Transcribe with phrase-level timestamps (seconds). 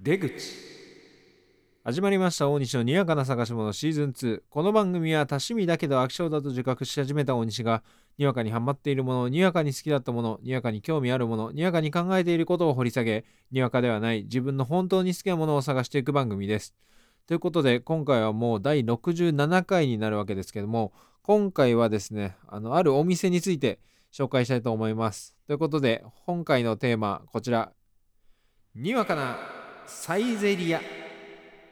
[0.00, 0.30] 出口。
[1.82, 7.82] 始まりました大西のにわかな探し物シーズン2この番組は多趣味だけど飽き性だと自覚し始めた大西が
[8.16, 16.74] にわかにハマっているものにわかに好きだったものにわかに興味あるものにわかに考えていることを掘り下げにわかではない自分の本当に好きなものを探していく番組です。
[17.26, 20.92] ということで今回はもう第67回になるわけですけども
[21.22, 23.80] 今回はですねあのあるお店について
[24.12, 25.34] 紹介したいと思います。
[25.48, 27.72] ということで今回のテーマこちら。
[28.76, 29.57] にわかな
[29.88, 30.82] サイゼリア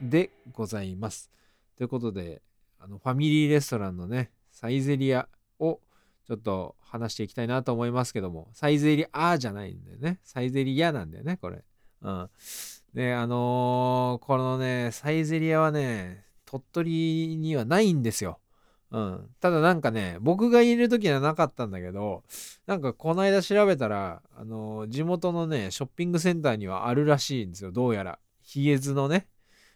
[0.01, 1.31] でございます。
[1.77, 2.41] ということで
[2.81, 5.81] あのファミリーレストランのねサイゼリアを
[6.27, 10.19] ちょっと話していきたいなと思いますけどもサイゼリアじゃないんだよね。
[10.25, 11.63] サイゼリアなんだよねこれ。
[12.03, 12.31] うん。
[12.95, 18.41] であのーこのねサイゼリアはね鳥取にはないんですよ。
[18.93, 22.23] うん、ただなんかね僕がいる時にはなかったんだけど
[22.67, 27.73] なんかこの間調べたらあの地元のねショッピングセンターにはあるらしいんですよ。
[27.73, 28.21] どうやら。
[28.43, 29.27] ヒエズのね。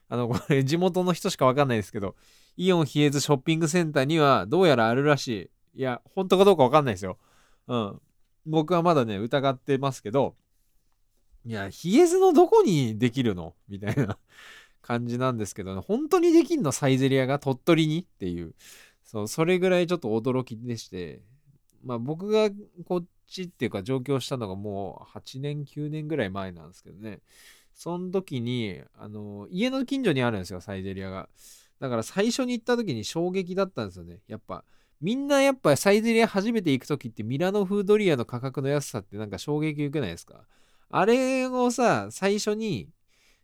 [0.09, 2.15] あのこれ地元の人しかわかんないですけど
[2.57, 5.81] イオンヒエズショッピングセンターにはどうやらあるらしい。
[5.81, 7.19] いや本当かどうかわかんないですよ。
[7.67, 8.01] うん。
[8.47, 10.37] 僕はまだね疑ってますけど
[11.45, 13.55] いやヒエズのどこにできるの？
[13.69, 14.19] みたいな
[14.83, 15.83] 感じなんですけどね。
[15.85, 16.71] 本当にできんの？
[16.71, 17.39] サイゼリアが？
[17.39, 18.01] 鳥取に？
[18.01, 18.55] っていう。
[19.11, 21.21] そう、それぐらいちょっと驚きでして、
[21.85, 22.49] まあ僕が
[22.85, 27.19] こっちっていうか上京したのがもう8年、9年ぐらい前なんですけどね。
[27.75, 31.29] その時に、あの、家の近所にあるんですよ、サイゼリアが。
[31.81, 34.21] だから最初に行った時に衝撃だったんですよね。
[34.29, 34.65] やっぱ、
[35.01, 40.45] みんなやっぱサイゼリア初めて行く時ってミラノフードリアの価格の安さってなんか衝撃受けないですか？
[40.89, 42.89] あれをさ、最初に、い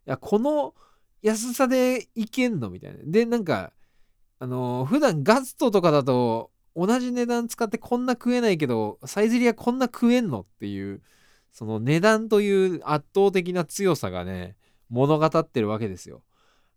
[0.04, 0.74] や、この
[1.22, 2.70] 安さでいけんの？
[2.70, 2.98] みたいな。
[3.04, 3.72] で、なんか、
[4.38, 11.00] あのー普段ガストとかだと同じ値段使ってこんな食えないけどサイゼリアこんな食えんのっていう
[11.52, 14.56] その値段という圧倒的な強さがね
[14.90, 16.22] 物語ってるわけですよ。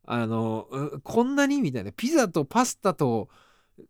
[0.06, 3.30] あのうこんなにみたいなピザとパスタと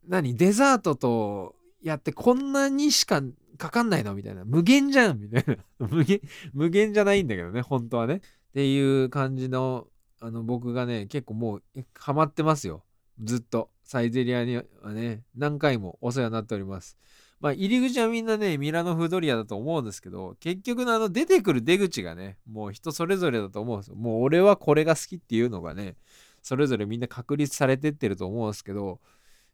[0.07, 3.21] 何デザートとやってこんなにしか
[3.57, 4.45] かかんないのみたいな。
[4.45, 5.57] 無限じゃんみたいな。
[5.87, 6.21] 無限
[6.53, 8.15] 無限じゃないんだけどね本当はね。
[8.15, 8.19] っ
[8.53, 9.87] ていう感じの
[10.21, 11.63] あの僕がね結構もう
[11.97, 12.83] ハマってますよ。
[13.21, 14.63] ずっとサイゼリアには
[14.93, 16.97] ね何回もお世話になっております。
[17.39, 23.95] まあ入り口はみんなねミラノフードリアだと思うんですけど結局のあの出てくる出口がねもう人それぞれだと思うんですよ。
[23.95, 25.95] もう俺はこれが好きっていうのがね
[26.41, 28.99] それぞれみんな確立されてってると思うんですけど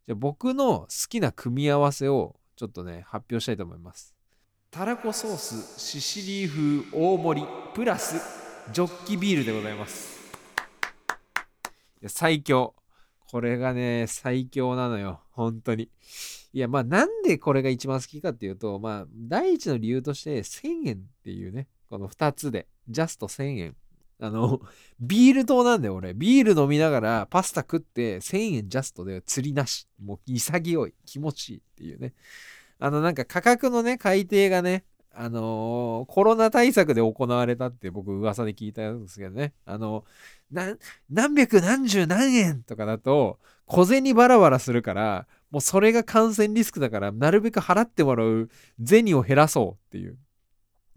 [0.07, 4.15] じゃあ僕の好きな組み合わせをちょっとね発表したいと思います。
[4.71, 8.15] たらこソースシシリー風大盛りプラス
[8.71, 10.19] ジョッキビールでございます。
[12.07, 12.75] 最強。
[13.31, 15.21] これがね最強なのよ。
[15.31, 15.89] 本当に。
[16.53, 23.75] いやまあなんでこれが一番好きかっていうとまあ第一の理由として1000円っていうねこの2つでジャスト1000円。
[24.21, 24.61] あの
[24.99, 26.13] ビール糖なんだよ俺。
[26.13, 29.87] ビール飲みながらパスタ食って1000円ジャストで釣りなし。
[30.01, 32.13] もう潔い気持ちいいっていうね。
[32.79, 34.85] あのなんか価格のね改定がね
[35.17, 39.53] あのーコロナ対策で行われたって僕噂で聞いたんですけどね。
[39.65, 40.03] あの
[40.51, 40.75] な
[41.09, 48.49] 何百何十何円とかだと小銭バラバラするからもうそれが感染リスクだからなるべく払ってもらう
[48.83, 50.17] 銭を減らそうっていう。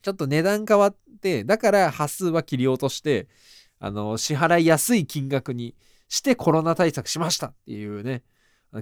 [0.02, 3.28] ちょっと値段変わってだから端数は切り落として
[3.78, 5.74] あの支払いやすい金額に
[6.08, 8.22] してコロナ対策しましたっていうね。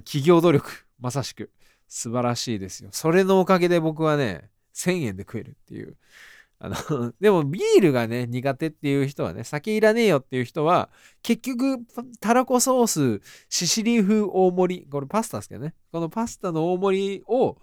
[0.05, 1.51] 企業努力まさしく。
[1.87, 2.89] 素晴らしいですよ。
[2.91, 5.97] それのおかげで僕はね1000円で食えるっていう。
[6.59, 10.89] あの でもビールがね苦手っていう人はね酒いらねえよっていう人は
[11.21, 11.77] 結局
[12.19, 15.75] たらこソースシシリ風大盛りこれパスタですけどね。
[15.91, 17.57] このパスタの大盛りを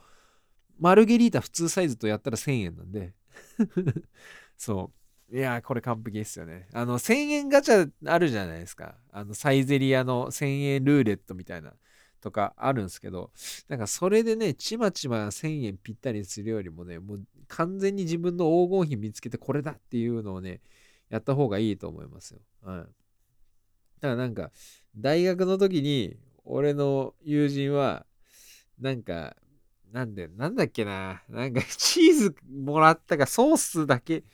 [0.79, 3.15] マルゲリータ普通サイズとやったら1000円なんで。
[4.57, 4.93] そ
[5.31, 5.37] う。
[5.37, 6.69] いやーこれ完璧ですよね。
[6.73, 8.97] あの1000円ガチャあるじゃないですか。
[9.11, 11.73] あのサイゼリアの1000円ルーレットみたいな。
[12.25, 13.31] とかあるんですけど
[13.69, 20.63] なんかそれでねちまちま1000円ぴったりするよりもねもう完全に自分の黄金比見つけてこれだっていうのをね
[21.11, 22.41] やった方がいいと思いますよ。
[22.63, 22.79] はい。
[22.79, 22.89] だか
[24.01, 24.51] らなんか
[24.97, 26.17] 大学の時に
[26.47, 28.07] 俺の友人は
[28.81, 29.37] なんか
[29.93, 34.25] なんでなんだっけななんかチーズもらったかソースだけ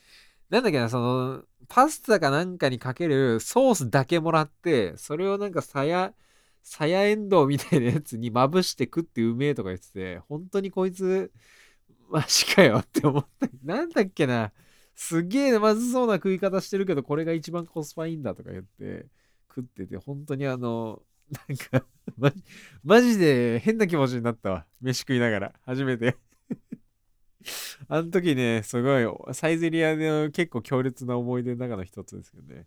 [0.49, 6.15] なんだっけなそのパスタかなんかにかけるソースだけもらってそれをなんかさや
[6.63, 11.33] さやえんどうみたいなやつにまぶして食ってうめえとか言ってて本当にこいつ
[12.11, 13.49] マジかよって思った。
[13.63, 14.53] なんだっけな。
[14.97, 19.07] すげえまずそうな食い方してるけど、これが一番コスパいいんだとか言って
[19.49, 21.03] 食ってて、本当にあの、
[21.49, 21.87] なんか
[22.19, 22.45] マジ、
[22.85, 24.67] マジで変な気持ちになったわ。
[24.81, 26.17] 飯食いながら、初めて。
[27.89, 32.67] あの時ね、すごい、サイゼリアで結構強烈な思い出の中の一つですけどね。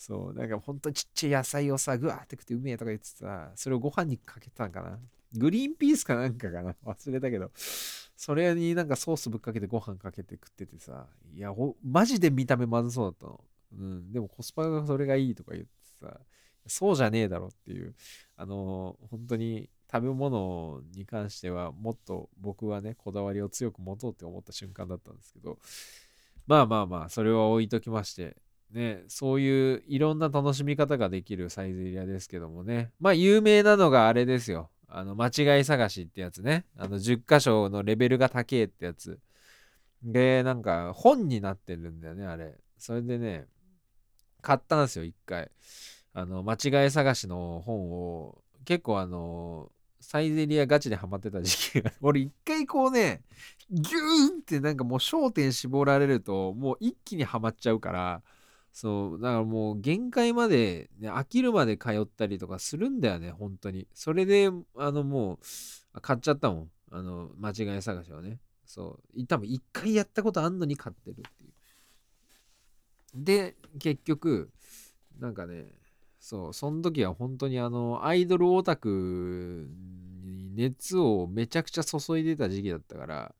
[0.00, 4.98] そう、なんかほんとちっちゃい野菜をさ、ぐわーって食ってうめえとか言ってさ、それをご飯にかけたんかな。
[5.34, 6.74] グリーンピースかなんかかな。
[6.86, 7.50] 忘れたけど、
[8.16, 11.54] それになんかソースぶっかけてご飯かけて食っててさ、いや、
[11.84, 13.44] マジで見た目まずそうだったの。
[13.72, 15.70] うん、でもコスパがそれがいいとか言って
[16.00, 16.18] さ、
[16.66, 17.94] そうじゃねえだろっていう、
[18.36, 25.58] あのー、本当に食べ物に関してはもっと僕はね、こだわりを強く持とうって思った瞬間だったんですけど、
[26.46, 28.38] まあまあまあ、それは置いときまして、
[28.72, 34.70] ね、そういういろんな楽しみ方ができるサイゼリアですけどもね、まあ有名なのがあれですよ。
[34.88, 36.64] あの、間違い探しってやつね。
[36.76, 39.18] あの、10箇所のレベルが高えってやつ。
[40.02, 42.54] で、なんか本になってるんだよね、あれ。
[42.78, 43.46] それでね、
[44.40, 45.50] 買ったんですよ、一回。
[46.12, 49.70] あの、間違い探しの本を、結構あの、
[50.00, 53.22] サイゼリアガチでハマってた時期が、 俺一回こうね、
[53.70, 58.22] ギューンってなんかもう焦点絞られると、もう一気にはまっちゃうから、
[58.72, 63.86] そう、だからもう限界まで、ね、飽きるまで通ったりとかするんだよね、本当に。
[63.94, 65.38] それで、あのも
[65.94, 66.70] う、買っちゃったもん。
[66.92, 68.38] あの、間違い探しはね。
[68.64, 69.26] そう。
[69.26, 71.52] 多分一回やったことあんのに買ってるっていう。
[73.14, 74.50] で、結局、
[75.18, 75.66] なんかね、
[76.20, 79.68] そう、その時は本当にあの、アイドルオタク
[80.24, 83.34] に熱をめちゃくちゃ注いでた時期だったから、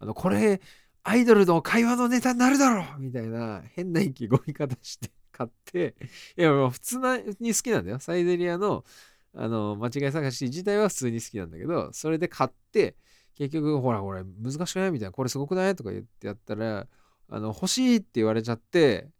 [0.00, 0.60] あの、これ、
[1.04, 5.94] アイドルの会話のネタになるだろうみたいな変な意気込み方して買って、
[6.38, 6.96] いや、もう普通
[7.40, 7.98] に好きなんだよ。
[7.98, 8.84] サイゼリアの、
[9.34, 12.96] あの、間違い探し自体は普通に好きなんだけど、それで買って、
[13.34, 16.86] 結局、ほら、これ難しくないみたいな、これすごくないとか言ってやったら、
[17.28, 19.10] あの、欲しいって言われちゃって、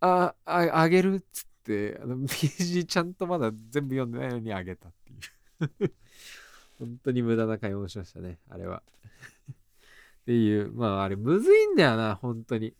[0.00, 5.92] あ、あ、あげるっつって、あの、PG ちゃんとまだ全部読んでないのにあげたっていう
[6.78, 8.82] 本当に無駄な買い物しましたね、あれは
[10.22, 12.74] っていう、まああれむずいんだよな、本当に。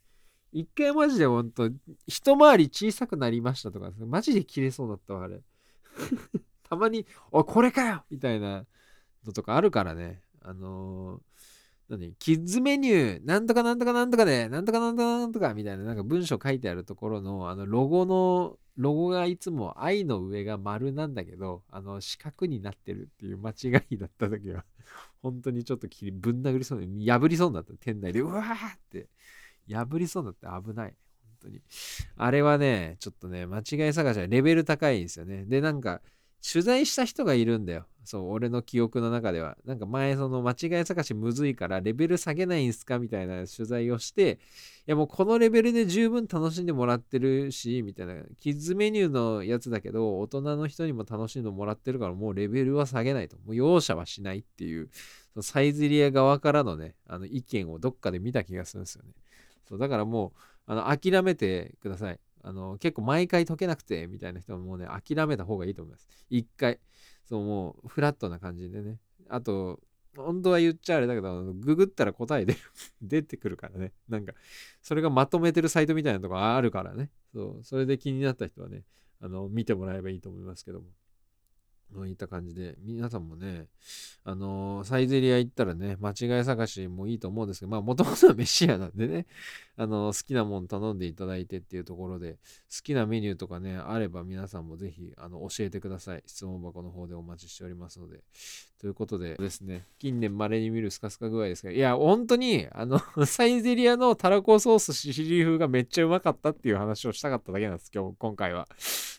[0.52, 1.70] 一回マジで本当、
[2.06, 5.40] 一回り小さくなりましたとか、マジで切れそうだったわ、あれ。
[6.68, 8.64] たまに、おこれかよみたいな
[9.24, 10.22] のとかあるからね。
[10.42, 11.20] あのー、
[11.90, 24.64] 何キッズメニュー、なんとかなんとかなんとかで、なんとかなんとかなんとかみたいな、なんか文章書いてあるところの、あの、ロゴの、ロゴがいつも愛の上が丸なんだけど、あの、四角になってるっていう間違いだった時は、
[25.22, 27.72] 本当にちょっとぶん殴りそうに、破りそうになった。
[27.74, 29.08] 店内で、うわーって、
[29.68, 30.96] 破りそうになって危ない。
[31.22, 31.60] 本当に。
[32.16, 35.44] あれはね、ちょっとね、間違い探しはレベル高いんですよね。
[35.44, 36.00] で、なんか、
[36.42, 37.86] 取材した人がいるんだよ。
[38.04, 39.56] そう、俺の記憶の中では。
[39.64, 44.38] なんか前、その間違い探しむずいからレベル下げないんすかみたいな取材をして、
[44.86, 48.14] いやもうこのレベルで十分楽しんでもらってるし、みたいな。
[48.38, 53.36] キッズメニューのやつだけど、大人の人にも楽しんでもらってるから、もうレベルは下げないと。
[53.38, 54.88] もう容赦はしないっていう、
[55.34, 59.12] そのサイゼリア側からのね、あの意見をどっかで見た気がするんですよね。
[59.68, 62.18] そうだからもう、あの諦めてください。
[62.42, 66.08] あの結構毎回解けなくてみたいな人はもうね諦めた方がいいと思います。
[66.28, 66.78] 一回。
[67.24, 68.98] そうもうフラットな感じでね。
[69.28, 69.80] あと
[70.16, 72.56] 本当は言っちゃあれだけどググったら答えで
[73.00, 73.92] 出てくるからね。
[74.08, 74.32] なんか
[74.82, 77.10] それがまとめてるサイトみたいなとこあるからね。
[77.32, 78.84] そうそれで気になった人はね
[79.20, 80.86] あの見てもらえばいいと思いますけども。
[81.92, 83.66] といった感じで、皆さんもね、
[84.24, 89.26] あのー、サイゼリア行ったらね、間違い探しもいいと思うんですけど、まあ、もともとは飯屋なんでね、
[89.76, 96.22] あのー、好きなもん頼んでいただいてっていうところで、好きなメニューとかね、あれば皆さんもぜひ、あの、教えてください。
[96.26, 98.22] 質問箱の方でお待ちしておりますので。
[98.80, 108.66] ということでですね、近年稀に見るスカスカ具合ですが、いや、本当に、あの、サイゼリアのたらこソースシシリ風がめっちゃうまかったっていう話をしたかっただけなんです、今日、今回は。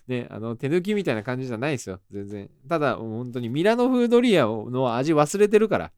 [0.07, 2.49] ね、あの、手抜きみたいな感じじゃないですよ、全然。
[2.67, 5.91] ただ、本当にミラノ風ドリアの味忘れてるから、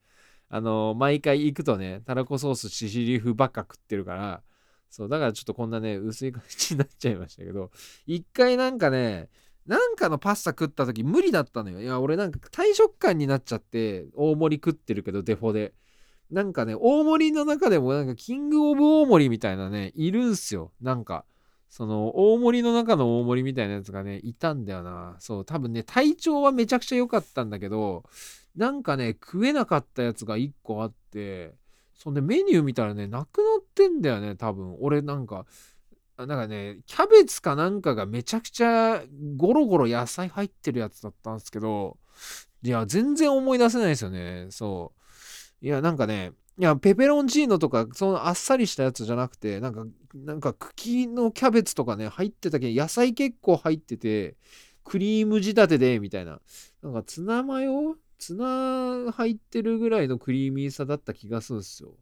[0.48, 4.42] あの、毎回行くとね、たらこソースシシリ風ばっか食ってるから、
[4.90, 7.70] そう、だからちょっとこんなね、薄い感じになっちゃいましたけど、
[8.06, 9.28] 一回なんかね、
[9.66, 11.80] なんかのパスタ食った時無理だったのよ。
[11.80, 15.74] いや、俺なんか大食感になっちゃって、大盛り食ってるけど、デフォで。
[16.30, 20.72] なんかね、大盛りの中でもなんかキングオブ大盛りみたいなね、いるんすよ。
[20.80, 21.24] なんか。
[21.76, 25.16] その大盛りの中の大盛りみたいなやつがね、いたんだよな。
[25.18, 28.04] そう、多分ね、体調はめちゃくちゃ良かったんだけど、
[28.54, 31.56] なんかね、食えなかったやつが1個あって、
[31.96, 34.76] そんでメニュー見たらね、なくなってんだよね、多分。
[34.78, 35.46] 俺なんか、
[36.16, 39.02] なんかね、キャベツかなんかがめちゃくちゃ
[39.34, 41.98] ゴロゴロ野菜入ってるやつだったんですけど、
[42.62, 44.46] いや、全然思い出せないですよね。
[44.50, 44.92] そ
[45.60, 45.66] う。
[45.66, 49.84] いや、なんかね、いや、ペペロンチーノとか、そのあっさりしたやつじゃなくて、なんか、
[50.14, 54.36] なんか茎のキャベツとかね、入ってたけど、野菜結構入ってて、
[54.84, 56.40] クリーム仕立てで、みたいな。
[56.82, 57.96] なんかツナマヨ？
[58.18, 61.96] ツナ入ってるぐらいのクリーミーさだった気がするんですよ。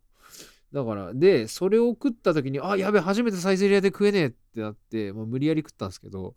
[0.73, 6.35] だからでそれを食った時にあやべ初めてサイゼリヤで食えねえってなってもう無理やり食ったんですけど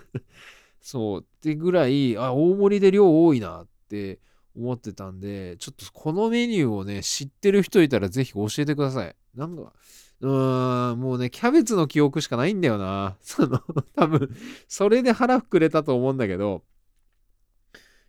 [0.82, 4.18] そうってぐらいあ大盛りで量多いなって
[4.56, 9.72] 思ってたんでちょっとこのメニューをね知ってる人いたらぜひ教えてくださいなんか
[10.20, 13.60] うーんもうねキャベツの記憶しかないんだよな その
[13.94, 14.34] 多分
[14.68, 16.62] それで腹膨れたと思うんだけど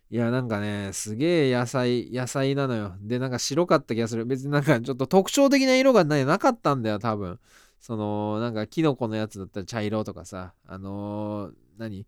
[0.08, 2.94] いや、なんかね、すげえ野菜、野菜なのよ。
[3.00, 4.24] で、なんか白かった気がする。
[4.24, 7.40] 別になんかちょっと特徴的な色がね、なかったんだよ、多分。
[7.80, 12.06] その、なんかキノコのやつだったら茶色とかさ、あのー、何？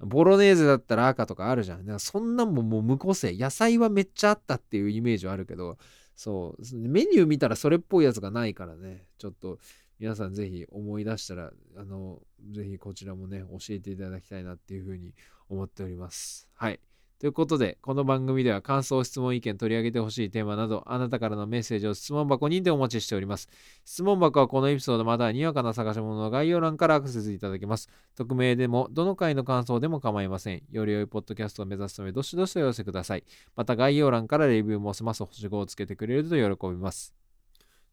[0.00, 1.78] ボロネーゼだったら赤とかあるじゃん。
[1.80, 3.36] だからそんなんももう無個性。
[3.36, 5.76] 野菜はめっちゃあったっていうイメージはあるけど、
[6.14, 9.58] そう、メニュー見たらそれっぽいやつがないからね、ちょっと
[9.98, 12.20] 皆さんぜひ思い出したら、あの、
[12.52, 15.14] ぜひこちらもね、教えていただきたいなっていうふうに
[15.48, 16.48] 思っております。
[16.54, 16.80] はい。
[17.20, 23.48] ということで、この番組では感想、質問、意見、取り上げてほしいテーマなど、あなたからのメッセージを質問箱にてお待ちしております。
[23.84, 27.88] 質問箱はこのエピソードまたはにわかな探し物の概要欄からアクセスいただけます。
[28.14, 30.62] 匿名でも、どの回の感想でも構いません。
[30.70, 33.24] より良いポッドキャストを目指すため、どしどしお寄せください。
[33.56, 37.16] また概要欄からレビューも済ます星5をつけてくれると喜びます。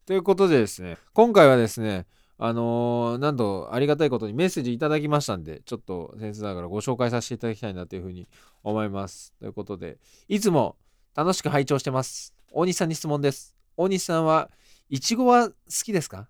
[0.06, 2.06] ということでですね、今回はですね、
[2.38, 8.28] あのー、なんとありがたいことにメッセージいただきましたんで、ちょっと先生ながらご紹介させていただきたいなというふうに
[8.62, 9.32] 思います。
[9.38, 10.76] ということで、いつも
[11.14, 12.34] 楽しく拝聴してます。
[12.52, 13.54] 大西さんに質問です。
[13.76, 14.50] 大西さんは、
[14.88, 16.28] いちごは好きですか？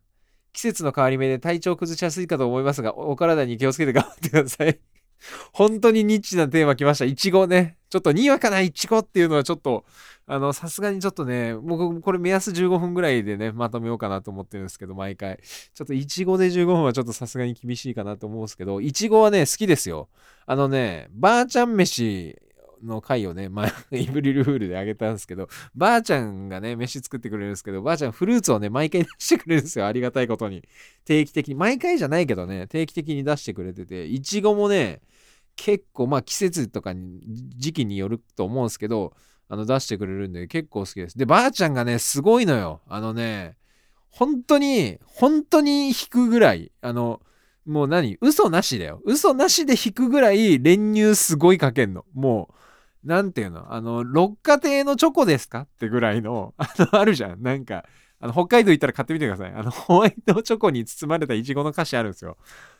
[0.52, 4.80] 季節の変わり目で体調崩しやすいかと思いますが、お体に気をつけて頑張ってください。
[5.52, 7.04] 本当にニッチなテーマ来ました。
[7.04, 7.75] いちごね。
[7.88, 9.85] ちょっとにわかないちごっていうのはちょっと、
[10.26, 15.38] あの、さすがにちょっとね、僕、これ目安15分ぐらいでね、まとめようかなと思ってるんですけど、毎回。
[15.75, 20.09] ちょっといちごで15分はちょっとさすがに厳しいかなと思うんですけど、いちごはね、好きですよ。
[20.47, 22.37] あのね、ばあちゃん飯
[22.83, 29.87] の回をね、 まあ、イブリルフールであげたんですけど、ばあちゃんがね、飯作ってくれるんですけど、ばあちゃんフルーツをね、毎回出してくれるんですよ。
[29.87, 30.62] ありがたいことに。
[31.05, 31.55] 定期的に。
[31.55, 35.00] 毎回じゃないけどね、定期的に出してくれてて、いちごもね、
[35.56, 37.20] 結構まあ季節とかに
[37.56, 39.14] 時期によると思うんですけど
[39.48, 41.18] あの出してくれるんで結構好きです。
[41.18, 42.80] でばあちゃんがねすごいのよ。
[42.88, 43.56] あのね
[44.10, 47.20] 本当に本当に引くぐらいあの
[47.64, 49.00] もう何嘘なしだよ。
[49.04, 52.04] 嘘なしで引くぐらい練乳すごいかけんの。
[52.14, 52.50] も
[53.04, 57.42] うなんていうのあの六花亭のチョコですかってぐらいのあのあるじゃん。
[57.42, 57.84] なんか
[58.18, 59.52] あの北海道行ったら買ってみてください。
[59.52, 62.36] あのホワイトチョコに包まれたイチゴの菓子あるんですよ。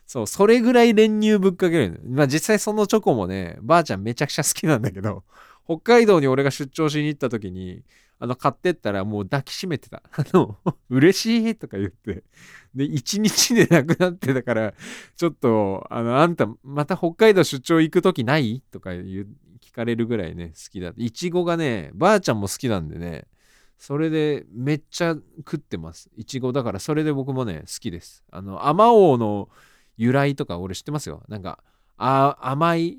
[0.07, 2.01] そう、それぐらい練乳ぶっかける。
[2.07, 5.25] まあ実際そのチョコもね、ばあちゃんめちゃくちゃ好きなんだけど、
[5.67, 7.83] 北海道に俺が出張しに行った時に、
[8.19, 10.03] あの、買ってったらもう抱きしめてた。
[10.13, 10.57] あの、
[10.89, 12.23] 嬉しいとか言って。
[12.75, 14.75] で、一日でなくなってたから、
[15.17, 18.63] ちょっと、あの、あんた、また北海道出張行く時ない？
[18.71, 19.27] とか言
[19.61, 20.93] 聞かれるぐらいね、好きだ。
[20.97, 23.27] いちごがね、ばあちゃんも好きなんでね、
[23.77, 26.09] それでめっちゃ食ってます。
[26.17, 28.25] いちごだからそれで僕もね、好きです。
[28.31, 29.49] あの、あまおうの
[29.97, 31.23] 由来とか俺知ってますよ。
[31.29, 31.63] なんか、
[31.97, 32.99] あ甘い、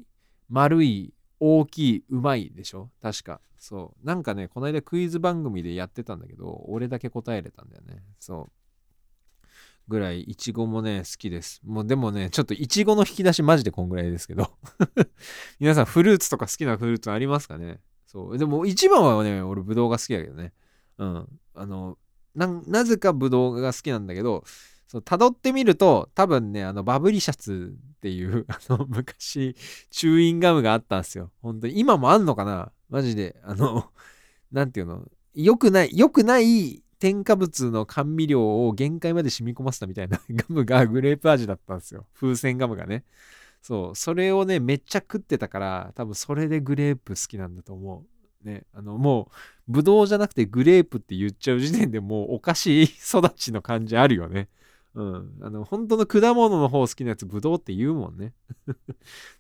[0.49, 2.89] 丸い、大きい、うまいでしょ？
[3.01, 3.41] 確か。
[3.57, 4.05] そう。
[4.05, 8.03] なんかね、この間クイズ番組でやってたんだけど、俺だけ答えれたんだよね。
[8.19, 9.47] そう。
[9.87, 11.61] ぐらい、いちごもね、好きです。
[11.63, 14.51] もうでもね、ちょっといちごの引き出しマジでこんぐらいですけど。
[15.59, 17.79] 皆さん、フルーツとか好きなフルーツありますかね？
[18.05, 18.37] そう。
[18.37, 20.53] でも、一番はね、俺、ぶどうが好きだけどね。
[20.97, 21.39] うん。
[21.53, 21.97] あの、
[22.35, 24.43] なぜかぶどうが好きなんだけど、
[24.87, 29.55] そう、辿ってみると、多分ね、あの、バブリシャツっていう、 あの、昔、
[29.89, 31.31] チューインガムがあったんですよ。
[31.41, 31.79] 本当に。
[31.79, 32.71] 今もあんのかな？
[32.89, 33.39] マジで。
[33.43, 33.91] あの、
[34.51, 35.05] なんていうの？
[35.33, 42.07] 良くない、良くない添加物の甘味料を限界まで染み込ませたみたいな ガムがグレープ味だったんですよ。
[42.15, 43.03] 風船ガムがね。
[43.61, 43.95] そう。
[43.95, 48.05] それをね、めっちゃ食ってたから、多分それでグレープ好きなんだと思
[48.43, 48.47] う。
[48.47, 48.63] ね。
[48.73, 49.29] あの、も
[49.67, 54.47] う、ブドウじゃなくてグレープって言っちゃう時点でもうおかしい育ちの感じあるよね。
[54.97, 55.31] うん。
[55.41, 58.33] あの、本当の果物の方好きなやつ、ぶどうって言うもんね。
[58.67, 58.95] っ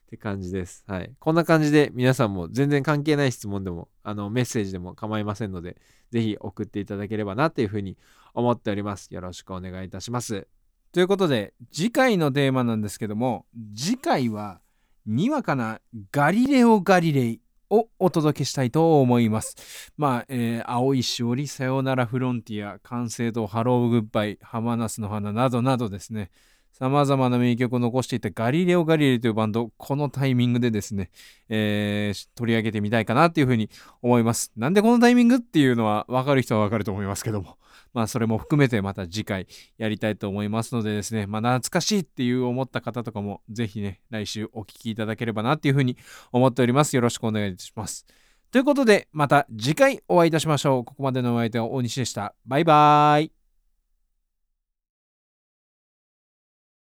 [0.05, 0.83] て感じです。
[0.87, 1.11] はい。
[1.19, 7.97] こんな感じで皆さんも全然関係ない質問でも、あの、メッセージでも構いませんので、ぜひ送っていただければなというふうに
[8.35, 9.11] 思っております。
[9.11, 10.47] よろしくお願いいたします。
[10.91, 14.61] ということで、次回のテーマなんですけども、次回は、
[15.07, 19.91] にわかなガリレオ・ガリレイをお届けしたいと思います。
[19.97, 26.31] まあ、えー、青いしおり、さよならフロンティア、完成度ハローグッバイ、ハマナスの花などなどですね、
[26.79, 31.09] 様々な名曲を残していたガリレオ・ガリレイというバンド、このタイミングでですね、
[31.49, 33.71] えー、取り上げてみたいかなっていうふうに
[34.03, 34.51] 思います。
[34.55, 37.57] なんでこのタイミングっていうのは分かる人は分かると思いますけども、
[37.93, 39.47] まあそれも含めてまた次回
[39.79, 45.97] やりたいと思いますのでですね、まあ懐かしいっていう思った方とかもぜひね、来週お聴きいただければなっていうふうに
[46.31, 46.95] 思っております。
[46.95, 48.05] よろしくお願いいたします。
[48.51, 53.46] ということでまた次回お会いいたしましょうここまでのお相手は大西でしたバイバーイ